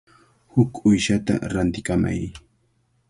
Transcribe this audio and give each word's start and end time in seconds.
Huk 0.53 0.73
uyshata 0.89 1.33
rantikamay. 1.53 2.21